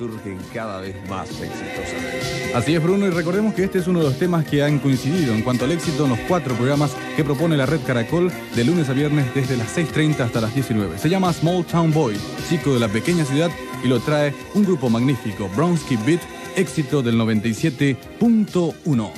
surgen 0.00 0.38
cada 0.54 0.80
vez 0.80 0.96
más 1.10 1.28
exitosamente. 1.28 2.54
Así 2.54 2.74
es, 2.74 2.82
Bruno, 2.82 3.06
y 3.06 3.10
recordemos 3.10 3.52
que 3.52 3.64
este 3.64 3.80
es 3.80 3.86
uno 3.86 3.98
de 3.98 4.06
los 4.06 4.18
temas 4.18 4.46
que 4.46 4.62
han 4.62 4.78
coincidido 4.78 5.34
en 5.34 5.42
cuanto 5.42 5.66
al 5.66 5.72
éxito 5.72 6.04
en 6.04 6.10
los 6.10 6.18
cuatro 6.20 6.54
programas 6.54 6.92
que 7.16 7.22
propone 7.22 7.54
la 7.54 7.66
red 7.66 7.80
Caracol 7.86 8.32
de 8.56 8.64
lunes 8.64 8.88
a 8.88 8.94
viernes 8.94 9.26
desde 9.34 9.58
las 9.58 9.76
6.30 9.76 10.20
hasta 10.20 10.40
las 10.40 10.54
19. 10.54 10.96
Se 10.98 11.10
llama 11.10 11.30
Small 11.34 11.66
Town 11.66 11.92
Boy, 11.92 12.16
chico 12.48 12.72
de 12.72 12.80
la 12.80 12.88
pequeña 12.88 13.26
ciudad, 13.26 13.50
y 13.84 13.88
lo 13.88 14.00
trae 14.00 14.32
un 14.54 14.64
grupo 14.64 14.88
magnífico, 14.88 15.50
Brownsky 15.54 15.96
Beat, 16.06 16.22
éxito 16.56 17.02
del 17.02 17.16
97.1. 17.16 19.10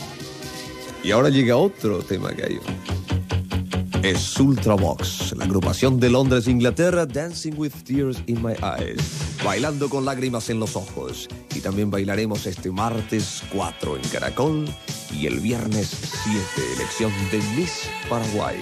Y 1.04 1.12
ahora 1.12 1.28
llega 1.28 1.56
otro 1.56 2.00
tema 2.00 2.30
que 2.30 2.42
hay. 2.42 2.58
Es 4.02 4.36
Ultravox, 4.40 5.36
la 5.36 5.44
agrupación 5.44 6.00
de 6.00 6.10
Londres, 6.10 6.48
Inglaterra, 6.48 7.06
Dancing 7.06 7.54
with 7.56 7.70
Tears 7.84 8.20
in 8.26 8.42
My 8.42 8.54
Eyes, 8.54 9.31
bailando 9.44 9.88
con 9.88 10.04
lágrimas 10.04 10.50
en 10.50 10.60
los 10.60 10.76
ojos. 10.76 11.28
Y 11.54 11.60
también 11.60 11.90
bailaremos 11.90 12.46
este 12.46 12.70
martes 12.70 13.42
4 13.52 13.96
en 13.96 14.02
Caracol 14.08 14.68
y 15.12 15.26
el 15.26 15.40
viernes 15.40 15.88
7, 16.24 16.72
elección 16.76 17.12
de 17.30 17.38
Miss 17.56 17.88
Paraguay. 18.08 18.56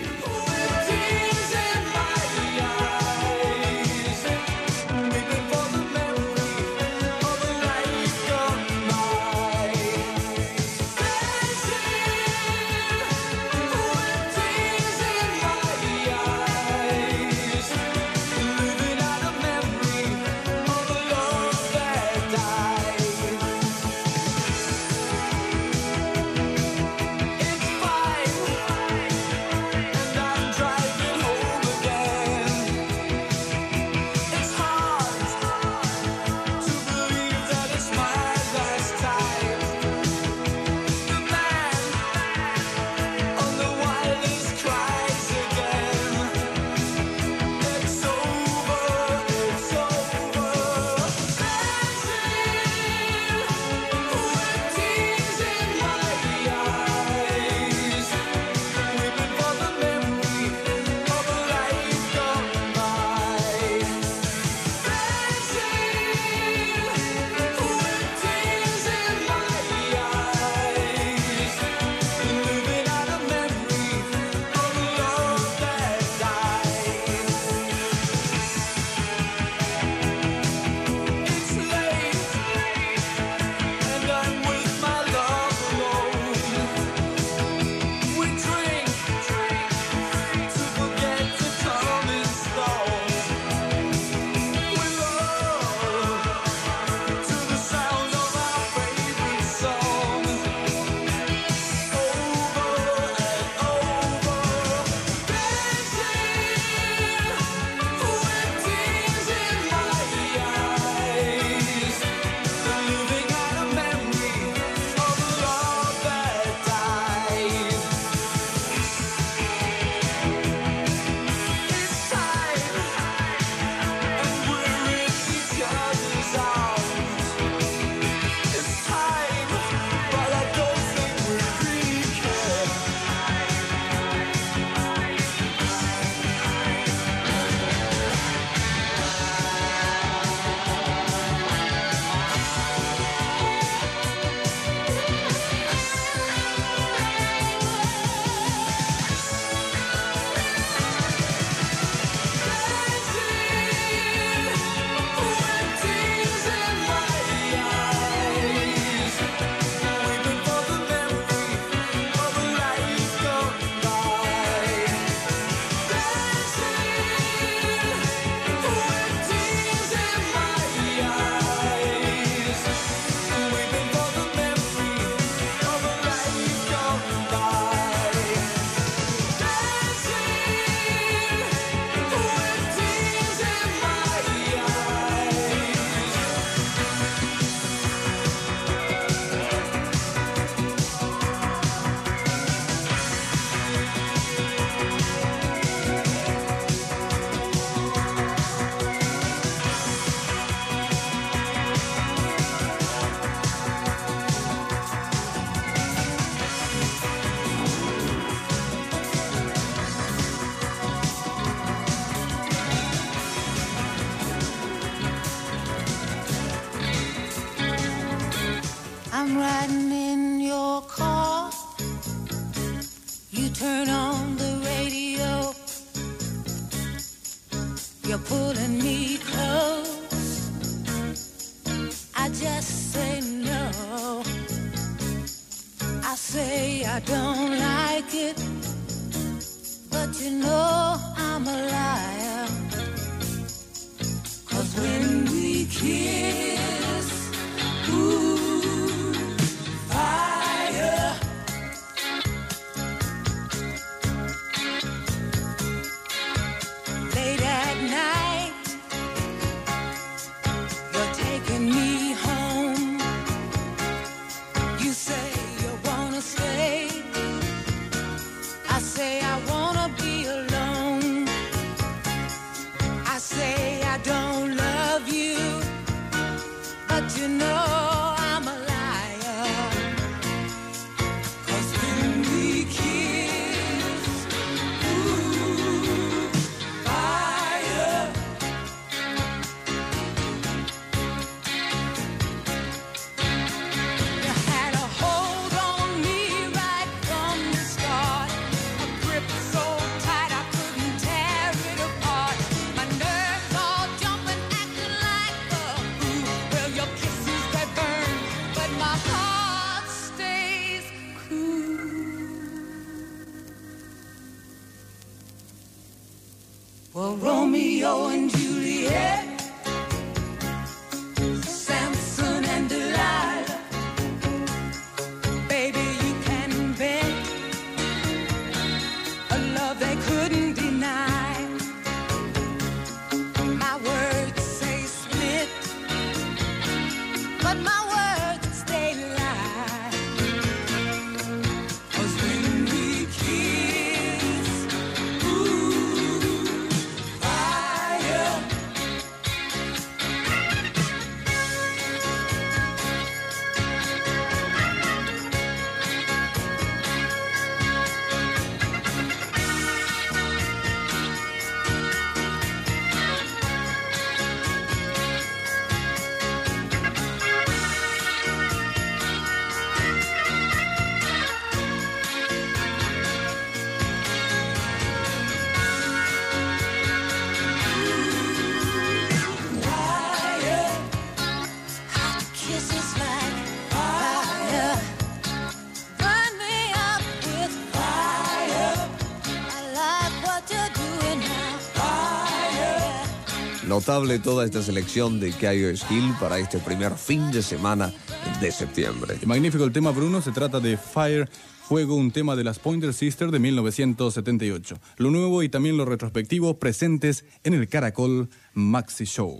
Notable 393.70 394.18
toda 394.18 394.44
esta 394.44 394.64
selección 394.64 395.20
de 395.20 395.30
Caio 395.30 395.74
Skill 395.76 396.12
para 396.18 396.40
este 396.40 396.58
primer 396.58 396.92
fin 396.96 397.30
de 397.30 397.40
semana 397.40 397.94
de 398.40 398.50
septiembre. 398.50 399.16
magnífico 399.26 399.62
el 399.62 399.70
tema, 399.70 399.92
Bruno. 399.92 400.20
Se 400.20 400.32
trata 400.32 400.58
de 400.58 400.76
Fire 400.76 401.28
Fuego, 401.68 401.94
un 401.94 402.10
tema 402.10 402.34
de 402.34 402.42
las 402.42 402.58
Pointer 402.58 402.92
Sisters 402.92 403.30
de 403.30 403.38
1978. 403.38 404.76
Lo 404.96 405.12
nuevo 405.12 405.44
y 405.44 405.48
también 405.48 405.76
lo 405.76 405.84
retrospectivo 405.84 406.58
presentes 406.58 407.24
en 407.44 407.54
el 407.54 407.68
Caracol 407.68 408.28
Maxi 408.54 409.04
Show. 409.04 409.38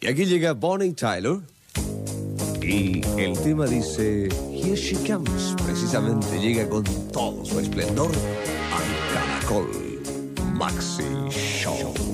Y 0.00 0.08
aquí 0.08 0.24
llega 0.24 0.52
Bonnie 0.54 0.92
Tyler. 0.94 1.38
Y 2.60 3.02
el 3.18 3.38
tema 3.40 3.66
dice 3.66 4.28
Here 4.52 4.74
She 4.74 4.96
Comes. 5.06 5.54
Precisamente 5.64 6.40
llega 6.40 6.68
con 6.68 6.82
todo 7.12 7.44
su 7.44 7.60
esplendor 7.60 8.10
al 8.72 9.14
Caracol 9.14 9.70
Maxi 10.56 11.04
Show. 11.30 12.09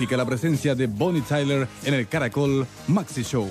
La 0.00 0.26
presencia 0.26 0.74
de 0.74 0.86
Bonnie 0.86 1.22
Tyler 1.22 1.66
en 1.84 1.94
el 1.94 2.06
Caracol 2.06 2.66
Maxi 2.88 3.22
Show. 3.22 3.48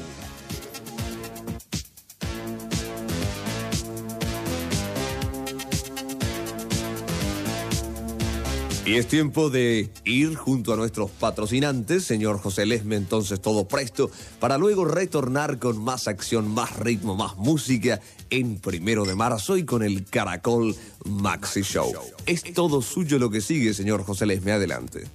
Y 8.86 8.96
es 8.96 9.08
tiempo 9.08 9.50
de 9.50 9.90
ir 10.06 10.36
junto 10.36 10.74
a 10.74 10.78
nuestros 10.78 11.10
patrocinantes, 11.12 12.04
señor 12.04 12.40
José 12.40 12.66
Lesme, 12.66 12.98
entonces 12.98 13.42
todo 13.42 13.68
presto, 13.68 14.12
para 14.40 14.58
luego 14.58 14.86
retornar 14.86 15.58
con 15.58 15.84
más 15.84 16.08
acción, 16.08 16.48
más 16.54 16.78
ritmo, 16.78 17.16
más 17.16 17.36
música 17.36 18.00
en 18.30 18.60
primero 18.60 19.06
de 19.06 19.16
marzo 19.16 19.58
y 19.58 19.66
con 19.66 19.82
el 19.82 20.06
Caracol 20.06 20.76
Maxi 21.06 21.64
Show. 21.64 21.92
Es 22.26 22.44
todo 22.54 22.82
suyo 22.82 23.18
lo 23.18 23.32
que 23.32 23.42
sigue, 23.42 23.74
señor 23.74 24.04
José 24.04 24.28
Lesme, 24.28 24.52
adelante. 24.52 25.08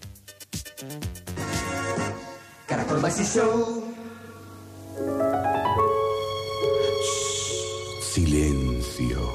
Silencio. 8.01 9.33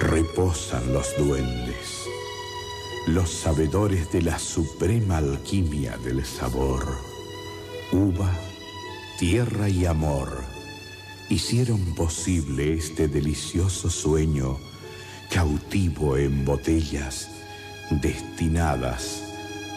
Reposan 0.00 0.92
los 0.92 1.16
duendes 1.16 2.04
los 3.06 3.30
sabedores 3.30 4.10
de 4.12 4.22
la 4.22 4.38
suprema 4.38 5.18
alquimia 5.18 5.96
del 5.98 6.24
sabor. 6.24 6.86
Uva, 7.92 8.32
tierra 9.18 9.68
y 9.68 9.84
amor 9.84 10.42
hicieron 11.28 11.94
posible 11.94 12.72
este 12.74 13.08
delicioso 13.08 13.90
sueño 13.90 14.58
cautivo 15.30 16.16
en 16.16 16.44
botellas 16.44 17.28
destinadas 17.90 19.23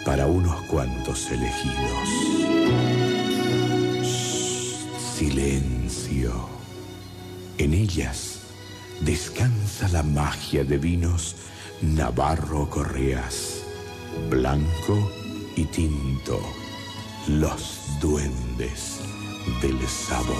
para 0.06 0.28
unos 0.28 0.62
cuantos 0.64 1.30
elegidos. 1.32 2.48
silencio. 5.18 6.32
En 7.58 7.74
ellas 7.74 8.42
descansa 9.02 9.88
la 9.88 10.04
magia 10.04 10.64
de 10.64 10.78
vinos 10.78 11.36
Navarro 11.82 12.70
Correas, 12.70 13.64
blanco 14.30 15.12
y 15.56 15.66
tinto, 15.66 16.40
los 17.28 17.80
duendes 18.00 19.00
del 19.60 19.80
sabor. 19.88 20.38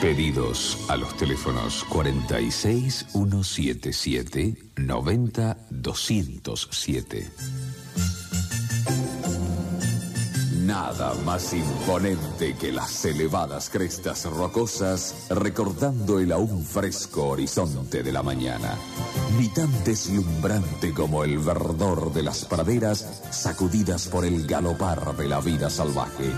Pedidos 0.00 0.78
a 0.88 0.96
los 0.96 1.14
teléfonos 1.18 1.84
46 1.90 3.08
177 3.12 4.56
90 4.76 5.58
207. 5.70 7.30
Nada 10.68 11.14
más 11.24 11.54
imponente 11.54 12.54
que 12.54 12.70
las 12.70 13.02
elevadas 13.06 13.70
crestas 13.70 14.26
rocosas 14.26 15.14
recordando 15.30 16.18
el 16.18 16.30
aún 16.30 16.62
fresco 16.62 17.28
horizonte 17.28 18.02
de 18.02 18.12
la 18.12 18.22
mañana. 18.22 18.74
Ni 19.38 19.48
tan 19.48 19.72
deslumbrante 19.84 20.92
como 20.92 21.24
el 21.24 21.38
verdor 21.38 22.12
de 22.12 22.22
las 22.22 22.44
praderas 22.44 23.22
sacudidas 23.30 24.08
por 24.08 24.26
el 24.26 24.46
galopar 24.46 25.16
de 25.16 25.26
la 25.26 25.40
vida 25.40 25.70
salvaje. 25.70 26.30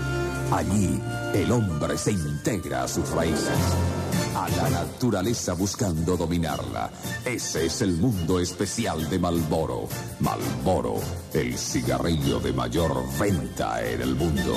Allí 0.49 0.97
el 1.33 1.51
hombre 1.51 1.97
se 1.97 2.13
integra 2.13 2.83
a 2.83 2.87
sus 2.87 3.09
raíces 3.09 3.57
a 4.35 4.49
la 4.49 4.69
naturaleza 4.69 5.53
buscando 5.53 6.15
dominarla. 6.15 6.89
Ese 7.25 7.65
es 7.65 7.81
el 7.81 7.93
mundo 7.97 8.39
especial 8.39 9.09
de 9.09 9.19
Malboro. 9.19 9.87
Malboro, 10.19 10.95
el 11.33 11.57
cigarrillo 11.57 12.39
de 12.39 12.53
mayor 12.53 13.03
venta 13.19 13.83
en 13.83 14.01
el 14.01 14.15
mundo. 14.15 14.55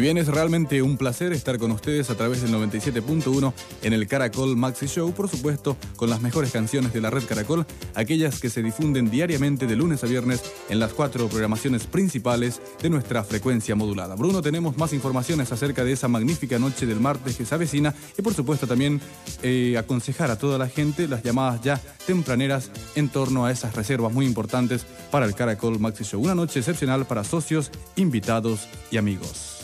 Bien, 0.00 0.16
es 0.16 0.28
realmente 0.28 0.80
un 0.80 0.96
placer 0.96 1.34
estar 1.34 1.58
con 1.58 1.72
ustedes 1.72 2.08
a 2.08 2.14
través 2.14 2.40
del 2.40 2.54
97.1 2.54 3.52
en 3.82 3.92
el 3.92 4.06
Caracol 4.06 4.56
Maxi 4.56 4.86
Show, 4.86 5.12
por 5.12 5.28
supuesto, 5.28 5.76
con 5.96 6.08
las 6.08 6.22
mejores 6.22 6.52
canciones 6.52 6.94
de 6.94 7.02
la 7.02 7.10
red 7.10 7.22
Caracol, 7.24 7.66
aquellas 7.94 8.40
que 8.40 8.48
se 8.48 8.62
difunden 8.62 9.10
diariamente 9.10 9.66
de 9.66 9.76
lunes 9.76 10.02
a 10.02 10.06
viernes 10.06 10.42
en 10.70 10.80
las 10.80 10.94
cuatro 10.94 11.28
programaciones 11.28 11.86
principales 11.86 12.62
de 12.80 12.88
nuestra 12.88 13.22
frecuencia 13.24 13.74
modulada. 13.74 14.14
Bruno, 14.14 14.40
tenemos 14.40 14.78
más 14.78 14.94
informaciones 14.94 15.52
acerca 15.52 15.84
de 15.84 15.92
esa 15.92 16.08
magnífica 16.08 16.58
noche 16.58 16.86
del 16.86 16.98
martes 16.98 17.36
que 17.36 17.44
se 17.44 17.54
avecina 17.54 17.94
y, 18.16 18.22
por 18.22 18.32
supuesto, 18.32 18.66
también 18.66 19.02
eh, 19.42 19.76
aconsejar 19.76 20.30
a 20.30 20.38
toda 20.38 20.56
la 20.56 20.68
gente 20.68 21.08
las 21.08 21.22
llamadas 21.22 21.60
ya 21.60 21.78
tempraneras 22.06 22.70
en 22.94 23.10
torno 23.10 23.44
a 23.44 23.52
esas 23.52 23.74
reservas 23.74 24.14
muy 24.14 24.24
importantes 24.24 24.86
para 25.10 25.26
el 25.26 25.34
Caracol 25.34 25.78
Maxi 25.78 26.04
Show. 26.04 26.22
Una 26.22 26.34
noche 26.34 26.60
excepcional 26.60 27.06
para 27.06 27.22
socios, 27.22 27.70
invitados 27.96 28.66
y 28.90 28.96
amigos. 28.96 29.59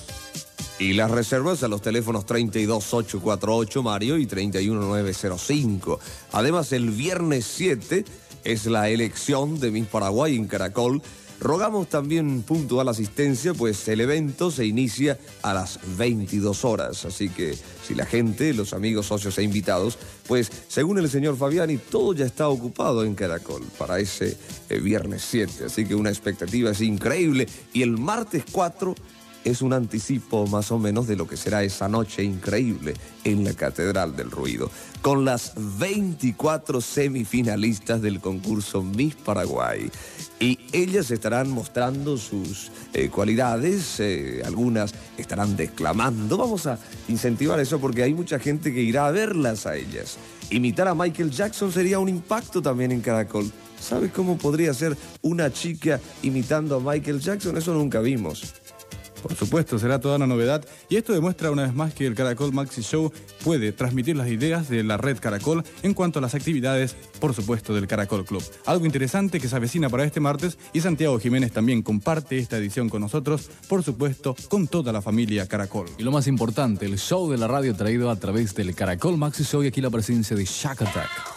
Y 0.78 0.92
las 0.92 1.10
reservas 1.10 1.62
a 1.62 1.68
los 1.68 1.80
teléfonos 1.80 2.26
32848 2.26 3.82
Mario 3.82 4.18
y 4.18 4.26
31905. 4.26 5.98
Además, 6.32 6.72
el 6.72 6.90
viernes 6.90 7.46
7 7.46 8.04
es 8.44 8.66
la 8.66 8.90
elección 8.90 9.58
de 9.58 9.70
Miss 9.70 9.86
Paraguay 9.86 10.36
en 10.36 10.46
Caracol. 10.46 11.00
Rogamos 11.40 11.88
también 11.88 12.42
puntual 12.42 12.88
asistencia, 12.88 13.52
pues 13.54 13.88
el 13.88 14.00
evento 14.00 14.50
se 14.50 14.66
inicia 14.66 15.18
a 15.42 15.54
las 15.54 15.78
22 15.96 16.64
horas. 16.64 17.04
Así 17.04 17.30
que 17.30 17.56
si 17.86 17.94
la 17.94 18.04
gente, 18.04 18.52
los 18.54 18.72
amigos, 18.72 19.06
socios 19.06 19.38
e 19.38 19.42
invitados, 19.42 19.98
pues 20.26 20.50
según 20.68 20.98
el 20.98 21.08
señor 21.10 21.36
Fabiani, 21.36 21.78
todo 21.78 22.14
ya 22.14 22.24
está 22.26 22.48
ocupado 22.48 23.04
en 23.04 23.14
Caracol 23.14 23.62
para 23.78 23.98
ese 23.98 24.36
eh, 24.68 24.78
viernes 24.78 25.24
7. 25.28 25.64
Así 25.66 25.86
que 25.86 25.94
una 25.94 26.10
expectativa 26.10 26.70
es 26.70 26.80
increíble. 26.82 27.48
Y 27.72 27.82
el 27.82 27.98
martes 27.98 28.44
4 28.50 28.94
es 29.46 29.62
un 29.62 29.72
anticipo 29.72 30.48
más 30.48 30.72
o 30.72 30.78
menos 30.78 31.06
de 31.06 31.14
lo 31.14 31.28
que 31.28 31.36
será 31.36 31.62
esa 31.62 31.88
noche 31.88 32.24
increíble 32.24 32.94
en 33.22 33.44
la 33.44 33.54
Catedral 33.54 34.16
del 34.16 34.32
Ruido, 34.32 34.68
con 35.02 35.24
las 35.24 35.52
24 35.78 36.80
semifinalistas 36.80 38.02
del 38.02 38.20
concurso 38.20 38.82
Miss 38.82 39.14
Paraguay. 39.14 39.88
Y 40.40 40.58
ellas 40.72 41.12
estarán 41.12 41.48
mostrando 41.50 42.16
sus 42.16 42.72
eh, 42.92 43.08
cualidades, 43.08 44.00
eh, 44.00 44.42
algunas 44.44 44.92
estarán 45.16 45.56
declamando. 45.56 46.36
Vamos 46.36 46.66
a 46.66 46.80
incentivar 47.06 47.60
eso 47.60 47.78
porque 47.78 48.02
hay 48.02 48.14
mucha 48.14 48.40
gente 48.40 48.74
que 48.74 48.82
irá 48.82 49.06
a 49.06 49.12
verlas 49.12 49.64
a 49.66 49.76
ellas. 49.76 50.18
Imitar 50.50 50.88
a 50.88 50.94
Michael 50.96 51.30
Jackson 51.30 51.70
sería 51.70 52.00
un 52.00 52.08
impacto 52.08 52.60
también 52.60 52.90
en 52.90 53.00
Caracol. 53.00 53.50
¿Sabes 53.80 54.10
cómo 54.10 54.38
podría 54.38 54.74
ser 54.74 54.96
una 55.22 55.52
chica 55.52 56.00
imitando 56.22 56.76
a 56.76 56.80
Michael 56.80 57.20
Jackson? 57.20 57.56
Eso 57.56 57.74
nunca 57.74 58.00
vimos. 58.00 58.54
Por 59.22 59.34
supuesto, 59.34 59.78
será 59.78 60.00
toda 60.00 60.16
una 60.16 60.26
novedad 60.26 60.64
y 60.88 60.96
esto 60.96 61.12
demuestra 61.12 61.50
una 61.50 61.62
vez 61.62 61.74
más 61.74 61.94
que 61.94 62.06
el 62.06 62.14
Caracol 62.14 62.52
Maxi 62.52 62.82
Show 62.82 63.12
puede 63.44 63.72
transmitir 63.72 64.16
las 64.16 64.28
ideas 64.28 64.68
de 64.68 64.82
la 64.82 64.96
red 64.96 65.18
Caracol 65.18 65.64
en 65.82 65.94
cuanto 65.94 66.18
a 66.18 66.22
las 66.22 66.34
actividades, 66.34 66.96
por 67.20 67.34
supuesto, 67.34 67.74
del 67.74 67.86
Caracol 67.86 68.24
Club. 68.24 68.42
Algo 68.66 68.86
interesante 68.86 69.40
que 69.40 69.48
se 69.48 69.56
avecina 69.56 69.88
para 69.88 70.04
este 70.04 70.20
martes 70.20 70.58
y 70.72 70.80
Santiago 70.80 71.18
Jiménez 71.18 71.52
también 71.52 71.82
comparte 71.82 72.38
esta 72.38 72.58
edición 72.58 72.88
con 72.88 73.00
nosotros, 73.00 73.50
por 73.68 73.82
supuesto, 73.82 74.36
con 74.48 74.68
toda 74.68 74.92
la 74.92 75.02
familia 75.02 75.46
Caracol. 75.46 75.88
Y 75.98 76.02
lo 76.02 76.12
más 76.12 76.26
importante, 76.26 76.86
el 76.86 76.98
show 76.98 77.30
de 77.30 77.38
la 77.38 77.48
radio 77.48 77.74
traído 77.74 78.10
a 78.10 78.16
través 78.16 78.54
del 78.54 78.74
Caracol 78.74 79.16
Maxi 79.16 79.44
Show 79.44 79.62
y 79.62 79.68
aquí 79.68 79.80
la 79.80 79.90
presencia 79.90 80.36
de 80.36 80.44
Shack 80.44 80.82
Attack. 80.82 81.35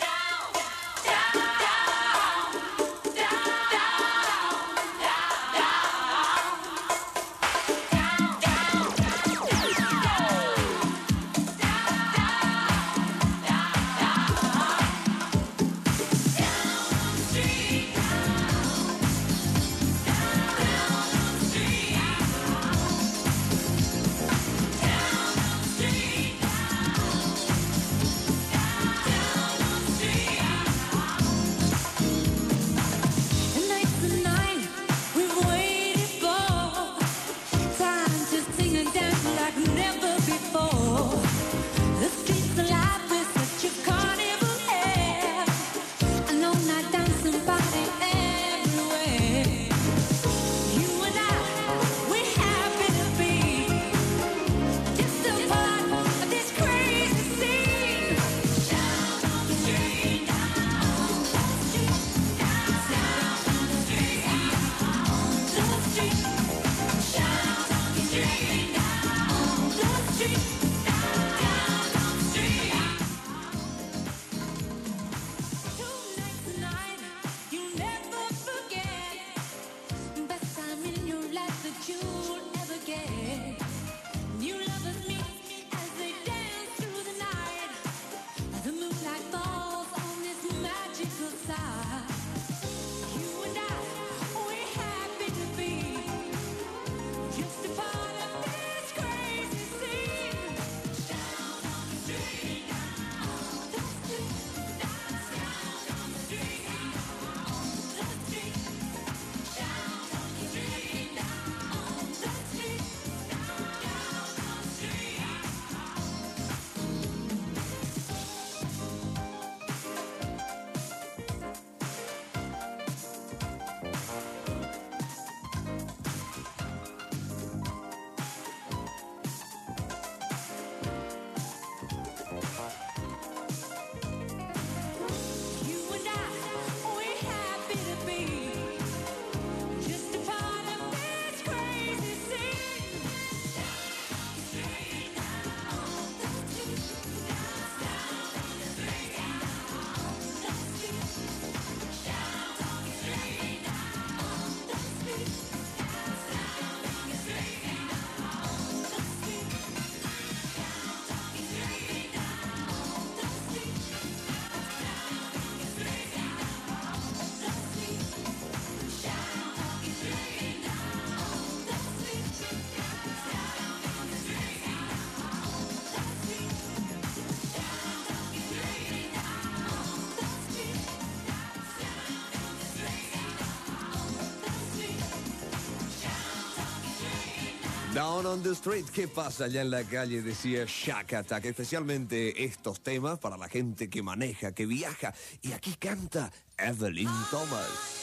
On 188.26 188.44
the 188.44 188.52
Street, 188.52 188.86
¿qué 188.94 189.08
pasa 189.08 189.46
allá 189.46 189.62
en 189.62 189.72
la 189.72 189.84
calle? 189.84 190.22
Decía 190.22 190.66
Shack 190.66 191.14
Attack, 191.14 191.46
especialmente 191.46 192.44
estos 192.44 192.82
temas 192.82 193.18
para 193.18 193.38
la 193.38 193.48
gente 193.48 193.90
que 193.90 194.04
maneja, 194.04 194.52
que 194.54 194.66
viaja. 194.66 195.14
Y 195.42 195.54
aquí 195.54 195.76
canta 195.76 196.32
Evelyn 196.58 197.10
Thomas. 197.32 197.99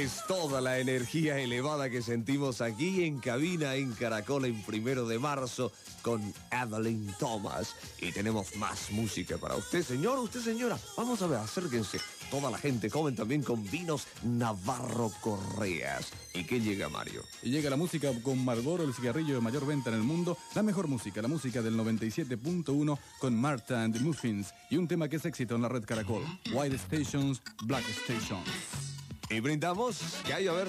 Es 0.00 0.24
toda 0.26 0.62
la 0.62 0.78
energía 0.78 1.38
elevada 1.38 1.90
que 1.90 2.00
sentimos 2.00 2.62
aquí 2.62 3.04
en 3.04 3.20
cabina 3.20 3.74
en 3.74 3.92
Caracol 3.92 4.46
en 4.46 4.62
primero 4.62 5.06
de 5.06 5.18
marzo 5.18 5.72
con 6.00 6.32
Evelyn 6.50 7.14
Thomas. 7.18 7.76
Y 8.00 8.10
tenemos 8.10 8.56
más 8.56 8.90
música 8.92 9.36
para 9.36 9.56
usted, 9.56 9.82
señor, 9.82 10.18
usted, 10.20 10.40
señora. 10.40 10.78
Vamos 10.96 11.20
a 11.20 11.26
ver, 11.26 11.40
acérquense. 11.40 12.00
Toda 12.30 12.50
la 12.50 12.56
gente 12.56 12.88
joven 12.88 13.14
también 13.14 13.42
con 13.42 13.62
vinos 13.70 14.06
Navarro 14.22 15.12
Correas. 15.20 16.10
¿Y 16.32 16.44
qué 16.44 16.60
llega, 16.60 16.88
Mario? 16.88 17.22
Y 17.42 17.50
llega 17.50 17.68
la 17.68 17.76
música 17.76 18.10
con 18.22 18.42
Marlboro, 18.42 18.84
el 18.84 18.94
cigarrillo 18.94 19.34
de 19.34 19.42
mayor 19.42 19.66
venta 19.66 19.90
en 19.90 19.96
el 19.96 20.02
mundo. 20.02 20.38
La 20.54 20.62
mejor 20.62 20.88
música, 20.88 21.20
la 21.20 21.28
música 21.28 21.60
del 21.60 21.76
97.1 21.76 22.98
con 23.18 23.38
Marta 23.38 23.84
and 23.84 23.94
the 23.94 24.00
Muffins. 24.00 24.54
Y 24.70 24.78
un 24.78 24.88
tema 24.88 25.10
que 25.10 25.16
es 25.16 25.26
éxito 25.26 25.56
en 25.56 25.60
la 25.60 25.68
red 25.68 25.84
Caracol. 25.84 26.24
White 26.54 26.78
Stations, 26.78 27.42
Black 27.64 27.84
Stations. 27.84 28.99
Y 29.30 29.38
brindamos, 29.38 30.16
¿qué 30.26 30.34
hay? 30.34 30.48
A 30.48 30.52
ver. 30.52 30.68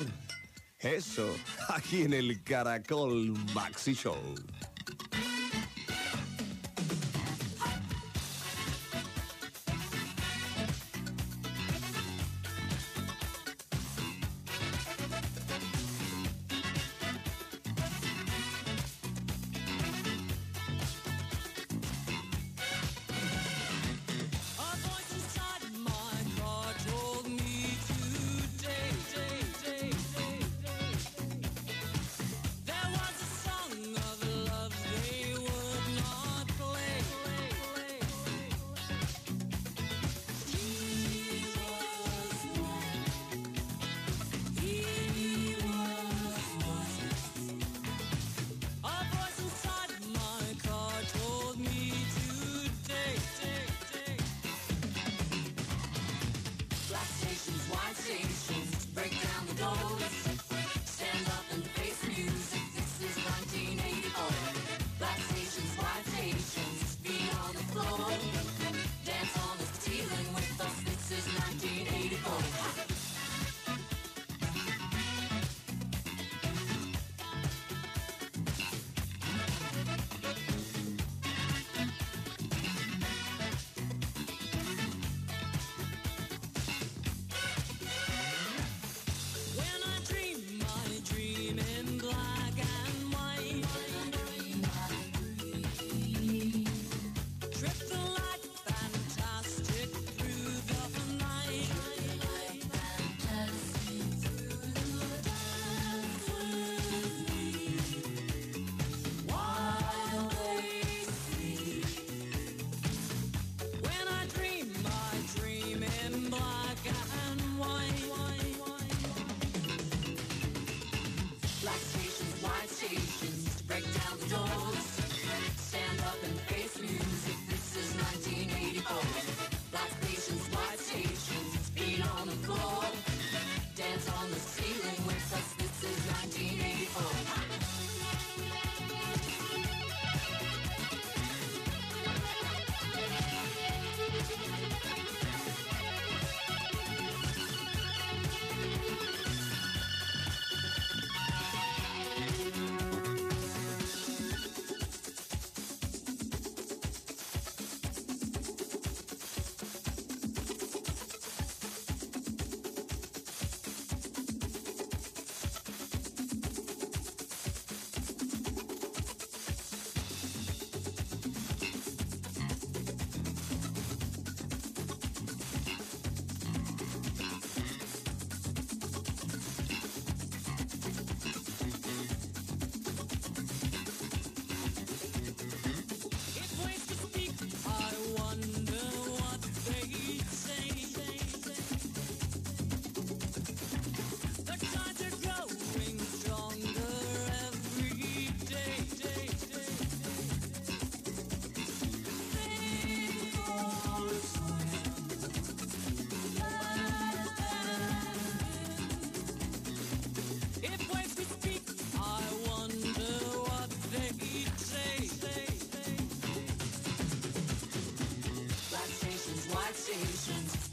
Eso, 0.80 1.28
aquí 1.70 2.04
en 2.04 2.14
el 2.14 2.44
Caracol 2.44 3.34
Maxi 3.56 3.94
Show. 3.94 4.16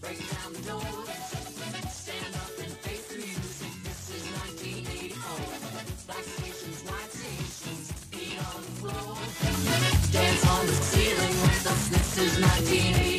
Break 0.08 0.18
down. 0.30 0.52
Stand 1.90 2.34
up 2.36 2.52
and 2.64 2.72
face 2.84 3.08
music. 3.12 3.72
This 3.84 4.08
is 4.16 4.24
1984. 4.56 5.20
Black 6.06 6.24
stations, 6.24 6.80
white 6.88 7.12
stations, 7.12 7.92
feet 8.10 8.38
on 8.48 8.60
the 8.64 8.72
floor. 8.80 9.16
Dance 10.12 10.44
on 10.48 10.66
the 10.66 10.72
ceiling 10.72 11.36
with 11.42 11.66
us. 11.66 11.88
This 11.88 12.18
is 12.18 12.40
1984. 12.40 13.17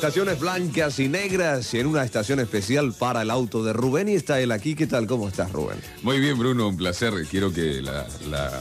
Estaciones 0.00 0.40
blancas 0.40 0.98
y 0.98 1.10
negras 1.10 1.74
y 1.74 1.78
en 1.78 1.86
una 1.86 2.02
estación 2.02 2.40
especial 2.40 2.94
para 2.98 3.20
el 3.20 3.30
auto 3.30 3.62
de 3.62 3.74
Rubén 3.74 4.08
y 4.08 4.14
está 4.14 4.40
él 4.40 4.50
aquí. 4.50 4.74
¿Qué 4.74 4.86
tal? 4.86 5.06
¿Cómo 5.06 5.28
estás, 5.28 5.52
Rubén? 5.52 5.76
Muy 6.02 6.18
bien, 6.20 6.38
Bruno, 6.38 6.68
un 6.68 6.78
placer. 6.78 7.12
Quiero 7.30 7.52
que 7.52 7.82
la, 7.82 8.06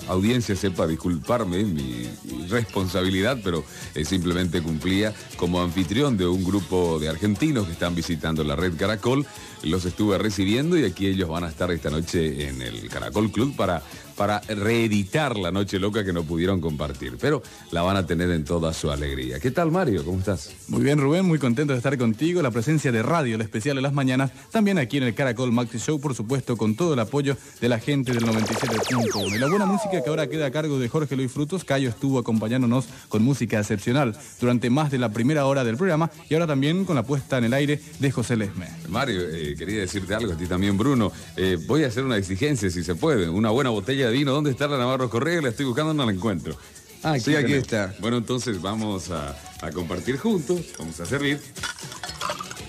audiencia 0.10 0.54
sepa 0.58 0.86
disculparme 0.86 1.64
mi, 1.64 2.10
mi 2.26 2.46
responsabilidad, 2.48 3.38
pero 3.42 3.64
eh, 3.96 4.04
simplemente 4.04 4.62
cumplía 4.62 5.14
como 5.38 5.62
anfitrión 5.62 6.18
de 6.18 6.28
un 6.28 6.44
grupo 6.44 7.00
de 7.00 7.08
argentinos 7.08 7.68
que 7.68 7.72
están 7.72 7.96
visitando 7.96 8.44
la 8.44 8.58
red 8.58 8.74
Caracol. 8.76 9.26
Los 9.64 9.86
estuve 9.86 10.18
recibiendo 10.18 10.78
y 10.78 10.84
aquí 10.84 11.08
ellos 11.08 11.30
van 11.30 11.46
a 11.46 11.50
estar 11.50 11.72
esta 11.72 11.90
noche 11.90 12.50
en 12.50 12.62
el 12.62 12.90
Caracol 12.90 13.32
Club 13.32 13.56
para, 13.56 13.82
para 14.20 14.42
reeditar 14.42 15.38
la 15.38 15.50
noche 15.50 15.80
loca 15.80 16.04
que 16.04 16.12
no 16.12 16.26
pudieron 16.26 16.60
compartir, 16.60 17.16
pero 17.22 17.42
la 17.72 17.84
van 17.84 17.96
a 17.96 18.06
tener 18.06 18.30
en 18.32 18.44
toda 18.44 18.74
su 18.74 18.92
alegría. 18.92 19.40
¿Qué 19.40 19.50
tal, 19.50 19.72
Mario? 19.72 20.04
¿Cómo 20.04 20.20
estás? 20.20 20.54
Muy 20.68 20.84
bien, 20.84 21.00
Rubén, 21.00 21.26
muy 21.26 21.40
contento 21.40 21.72
de 21.72 21.78
estar 21.78 21.98
contigo. 21.98 22.42
La 22.42 22.52
presencia 22.52 22.92
de 22.92 23.02
radio, 23.02 23.36
el 23.36 23.42
especial 23.42 23.78
de 23.78 23.82
las 23.82 23.94
mañanas, 23.94 24.32
también 24.52 24.78
aquí 24.78 24.98
en 24.98 25.04
el 25.04 25.16
Caracol 25.16 25.54
Maxi 25.54 25.78
Show, 25.78 26.02
por 26.02 26.16
supuesto, 26.16 26.58
con 26.58 26.76
todo 26.76 26.96
el 26.96 27.00
apoyo 27.00 27.38
de 27.62 27.70
la 27.70 27.80
gente 27.80 28.12
del 28.12 28.26
97.1. 28.26 29.36
Y 29.36 29.40
la 29.40 29.48
buena 29.48 29.66
música 29.66 30.04
que 30.04 30.10
ahora 30.10 30.28
queda 30.28 30.48
a 30.48 30.52
cargo 30.52 30.80
de 30.80 30.90
Jorge 30.90 31.16
Luis 31.16 31.32
Frutos. 31.32 31.64
Cayo 31.64 31.88
estuvo 31.88 32.20
acompañándonos 32.20 32.90
con 33.08 33.24
música 33.24 33.58
excepcional 33.58 34.18
durante 34.42 34.70
más 34.70 34.92
de 34.92 34.98
la 34.98 35.14
primera 35.14 35.46
hora 35.46 35.64
del 35.64 35.78
programa 35.78 36.12
y 36.30 36.34
ahora 36.34 36.46
también 36.46 36.84
con 36.84 36.98
la 36.98 37.04
puesta 37.04 37.38
en 37.38 37.46
el 37.46 37.54
aire 37.54 37.80
de 38.00 38.12
José 38.12 38.36
Lesme. 38.36 38.68
Mario, 38.90 39.22
eh, 39.32 39.56
quería 39.58 39.80
decirte 39.80 40.14
algo, 40.14 40.34
a 40.34 40.36
ti 40.36 40.46
también, 40.46 40.78
Bruno. 40.78 41.10
Eh, 41.38 41.58
voy 41.66 41.86
a 41.86 41.88
hacer 41.88 42.04
una 42.04 42.18
exigencia, 42.18 42.70
si 42.70 42.84
se 42.84 42.96
puede. 42.96 43.30
Una 43.30 43.50
buena 43.52 43.70
botella 43.70 44.09
de 44.10 44.18
vino. 44.18 44.32
¿Dónde 44.34 44.52
está 44.52 44.68
la 44.68 44.78
Navarro 44.78 45.10
Correa? 45.10 45.42
La 45.42 45.50
estoy 45.50 45.66
buscando, 45.66 45.94
no 45.94 46.06
la 46.06 46.12
encuentro. 46.12 46.56
Ah, 47.04 47.18
sí, 47.20 47.34
aquí 47.36 47.46
tenemos. 47.46 47.64
está. 47.64 47.96
Bueno, 48.00 48.18
entonces 48.18 48.62
vamos 48.62 49.10
a, 49.12 49.38
a 49.62 49.72
compartir 49.72 50.18
juntos, 50.18 50.62
vamos 50.78 51.00
a 51.00 51.06
servir. 51.06 51.40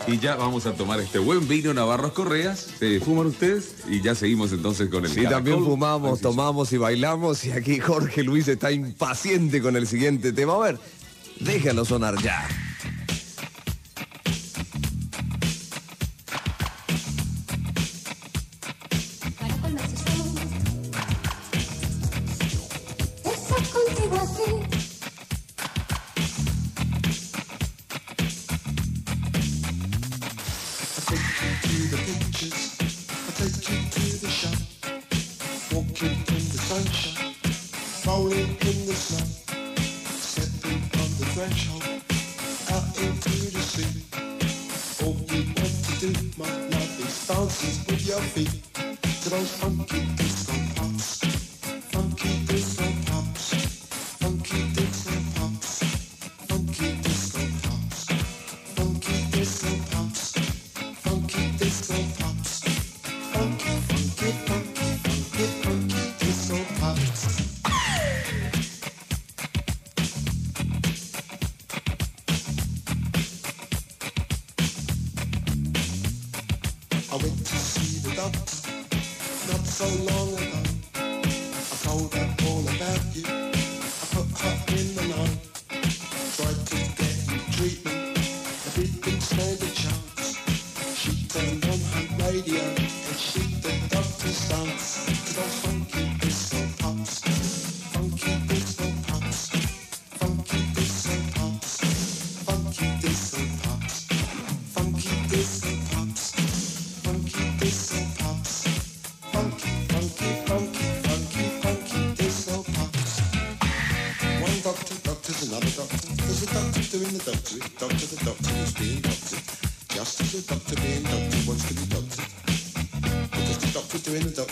Y 0.07 0.19
ya 0.19 0.35
vamos 0.35 0.65
a 0.67 0.73
tomar 0.73 0.99
este 1.01 1.19
buen 1.19 1.47
vino 1.47 1.75
Navarros 1.75 2.13
Correas. 2.13 2.69
¿Se 2.79 3.01
fuman 3.01 3.27
ustedes? 3.27 3.75
Y 3.89 4.01
ya 4.01 4.15
seguimos 4.15 4.51
entonces 4.53 4.89
con 4.89 5.05
el 5.05 5.11
Sí, 5.11 5.17
Caracol. 5.17 5.35
también 5.37 5.65
fumamos, 5.65 6.13
Así 6.15 6.23
tomamos 6.23 6.73
y 6.73 6.79
bailamos 6.79 7.45
y 7.45 7.53
aquí 7.53 7.79
Jorge 7.81 8.23
Luis 8.23 8.49
está 8.49 8.73
impaciente 8.73 9.61
con 9.61 9.77
el 9.77 9.87
siguiente 9.87 10.33
tema. 10.33 10.55
A 10.55 10.59
ver, 10.59 10.79
déjalo 11.41 11.85
sonar 11.85 12.21
ya. 12.23 12.49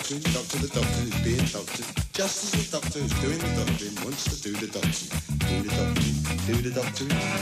Doctoring, 0.08 0.32
doctor, 0.32 0.58
the 0.58 0.68
doctor 0.68 1.00
who's 1.00 1.22
being 1.22 1.44
doctored. 1.52 1.86
Just 2.12 2.54
as 2.54 2.70
the 2.70 2.78
doctor 2.80 2.98
who's 3.00 3.12
doing 3.20 3.38
the 3.38 3.64
doctoring 3.64 4.04
wants 4.04 4.24
to 4.24 4.42
do 4.42 4.52
the 4.56 4.66
doctoring. 4.66 5.12
Do 5.38 5.62
the 5.62 5.74
doctoring, 5.76 6.16
do 6.46 6.62
the 6.62 6.70
doctoring. 6.80 7.37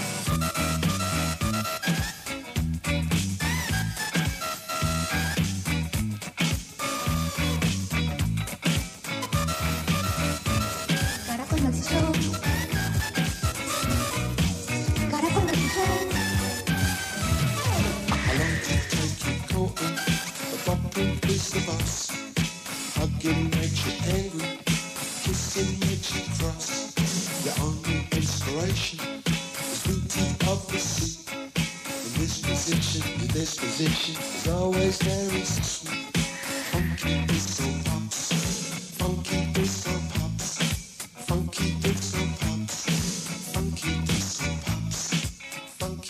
Christ. 35.46 35.75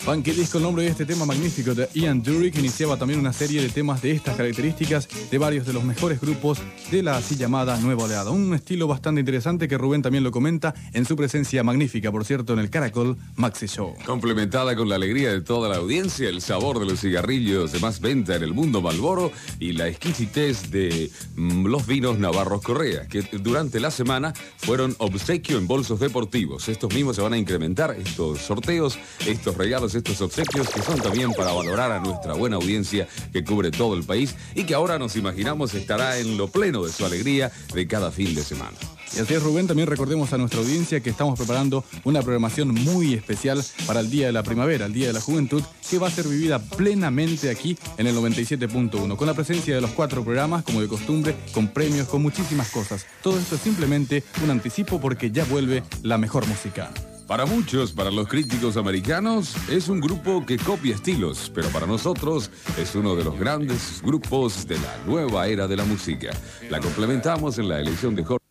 Disco, 0.07 0.57
el 0.57 0.63
nombre 0.63 0.83
de 0.83 0.89
este 0.89 1.05
tema 1.05 1.25
magnífico 1.25 1.75
de 1.75 1.89
Ian 1.93 2.23
Dury, 2.23 2.49
que 2.49 2.59
iniciaba 2.59 2.95
también 2.95 3.19
una 3.19 3.33
serie 3.33 3.61
de 3.61 3.67
temas 3.67 4.01
de 4.01 4.11
estas 4.11 4.37
características 4.37 5.09
de 5.29 5.37
varios 5.37 5.67
de 5.67 5.73
los 5.73 5.83
mejores 5.83 6.21
grupos 6.21 6.59
de 6.89 7.03
la 7.03 7.17
así 7.17 7.35
llamada 7.35 7.77
Nueva 7.81 8.05
Oleada. 8.05 8.31
Un 8.31 8.53
estilo 8.53 8.87
bastante 8.87 9.19
interesante 9.19 9.67
que 9.67 9.77
Rubén 9.77 10.01
también 10.01 10.23
lo 10.23 10.31
comenta 10.31 10.73
en 10.93 11.03
su 11.03 11.17
presencia 11.17 11.61
magnífica, 11.61 12.09
por 12.09 12.23
cierto, 12.23 12.53
en 12.53 12.59
el 12.59 12.69
Caracol 12.69 13.17
Maxi 13.35 13.67
Show. 13.67 13.95
Complementada 14.05 14.77
con 14.77 14.87
la 14.87 14.95
alegría 14.95 15.29
de 15.29 15.41
toda 15.41 15.67
la 15.67 15.75
audiencia, 15.75 16.29
el 16.29 16.41
sabor 16.41 16.79
de 16.79 16.85
los 16.85 17.01
cigarrillos 17.01 17.73
de 17.73 17.79
más 17.79 17.99
venta 17.99 18.37
en 18.37 18.43
el 18.43 18.53
mundo 18.53 18.81
Malboro 18.81 19.33
y 19.59 19.73
la 19.73 19.89
exquisitez 19.89 20.71
de 20.71 21.11
mm, 21.35 21.65
los 21.65 21.85
vinos 21.85 22.17
Navarros 22.17 22.61
Correa, 22.61 23.09
que 23.09 23.23
durante 23.23 23.81
la 23.81 23.91
semana 23.91 24.33
fueron 24.55 24.95
obsequio 24.99 25.57
en 25.57 25.67
bolsos 25.67 25.99
deportivos. 25.99 26.69
Estos 26.69 26.93
mismos 26.93 27.17
se 27.17 27.21
van 27.21 27.33
a 27.33 27.37
incrementar, 27.37 27.91
estos 27.91 28.39
sorteos, 28.39 28.97
estos 29.27 29.57
regalos, 29.57 29.96
estos 29.97 30.21
obsequios, 30.21 30.69
que 30.69 30.81
son 30.81 30.99
también 30.99 31.31
para 31.33 31.51
valorar 31.51 31.91
a 31.91 31.99
nuestra 31.99 32.33
buena 32.33 32.55
audiencia 32.55 33.07
que 33.31 33.43
cubre 33.43 33.71
todo 33.71 33.95
el 33.95 34.03
país 34.03 34.35
y 34.55 34.63
que 34.63 34.73
ahora 34.73 34.97
nos 34.99 35.15
imaginamos 35.15 35.73
estará 35.73 36.17
en 36.17 36.37
lo 36.37 36.47
pleno 36.47 36.83
de 36.85 36.91
su 36.91 37.05
alegría 37.05 37.51
de 37.73 37.87
cada 37.87 38.11
fin 38.11 38.33
de 38.35 38.43
semana. 38.43 38.77
Y 39.15 39.19
así 39.19 39.33
es, 39.33 39.41
Rubén, 39.41 39.67
también 39.67 39.87
recordemos 39.87 40.33
a 40.33 40.37
nuestra 40.37 40.59
audiencia 40.59 40.99
que 40.99 41.09
estamos 41.09 41.37
preparando 41.37 41.83
una 42.03 42.21
programación 42.21 42.73
muy 42.73 43.13
especial 43.13 43.63
para 43.85 44.01
el 44.01 44.09
Día 44.09 44.27
de 44.27 44.33
la 44.33 44.43
Primavera, 44.43 44.85
el 44.85 44.93
Día 44.93 45.07
de 45.07 45.13
la 45.13 45.21
Juventud, 45.21 45.63
que 45.89 45.97
va 45.97 46.07
a 46.07 46.11
ser 46.11 46.27
vivida 46.27 46.59
plenamente 46.59 47.49
aquí 47.49 47.77
en 47.97 48.07
el 48.07 48.15
97.1, 48.15 49.15
con 49.15 49.27
la 49.27 49.33
presencia 49.33 49.75
de 49.75 49.81
los 49.81 49.91
cuatro 49.91 50.23
programas, 50.23 50.63
como 50.63 50.81
de 50.81 50.87
costumbre, 50.87 51.35
con 51.53 51.69
premios, 51.69 52.07
con 52.07 52.21
muchísimas 52.21 52.69
cosas. 52.69 53.05
Todo 53.23 53.39
esto 53.39 53.55
es 53.55 53.61
simplemente 53.61 54.23
un 54.43 54.51
anticipo 54.51 54.99
porque 54.99 55.31
ya 55.31 55.45
vuelve 55.45 55.83
la 56.03 56.17
mejor 56.17 56.45
música. 56.45 56.91
Para 57.27 57.45
muchos, 57.45 57.91
para 57.91 58.09
los 58.09 58.25
críticos 58.29 58.77
americanos, 58.77 59.53
es 59.69 59.89
un 59.89 59.99
grupo 59.99 60.45
que 60.45 60.57
copia 60.57 60.95
estilos, 60.95 61.51
pero 61.53 61.67
para 61.69 61.85
nosotros 61.85 62.49
es 62.77 62.95
uno 62.95 63.17
de 63.17 63.25
los 63.25 63.37
grandes 63.37 64.01
grupos 64.01 64.65
de 64.65 64.75
la 64.75 64.97
nueva 65.05 65.45
era 65.47 65.67
de 65.67 65.75
la 65.75 65.83
música. 65.83 66.29
La 66.69 66.79
complementamos 66.79 67.59
en 67.59 67.67
la 67.67 67.81
elección 67.81 68.15
de 68.15 68.23
Jorge. 68.23 68.46